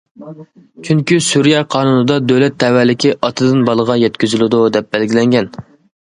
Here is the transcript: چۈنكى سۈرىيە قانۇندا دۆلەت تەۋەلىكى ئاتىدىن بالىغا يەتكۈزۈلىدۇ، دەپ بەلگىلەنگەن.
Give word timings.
چۈنكى 0.85 1.17
سۈرىيە 1.25 1.59
قانۇندا 1.75 2.15
دۆلەت 2.31 2.55
تەۋەلىكى 2.63 3.11
ئاتىدىن 3.27 3.61
بالىغا 3.67 3.97
يەتكۈزۈلىدۇ، 4.05 4.63
دەپ 4.79 4.89
بەلگىلەنگەن. 4.97 5.51